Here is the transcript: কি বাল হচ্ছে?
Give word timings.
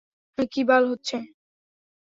কি 0.51 0.61
বাল 0.69 0.83
হচ্ছে? 0.91 1.17